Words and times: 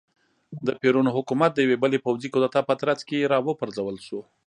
د 0.65 0.67
پېرون 0.81 1.07
حکومت 1.15 1.51
د 1.53 1.59
یوې 1.65 1.77
بلې 1.83 1.99
پوځي 2.05 2.27
کودتا 2.33 2.61
په 2.69 2.73
ترڅ 2.81 2.99
کې 3.09 3.29
را 3.31 3.39
وپرځول 3.43 3.95
شو. 4.07 4.19